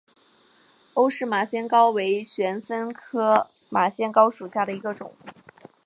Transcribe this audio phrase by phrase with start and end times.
[0.95, 5.15] 欧氏马先蒿为玄参科马先蒿属下的一个种。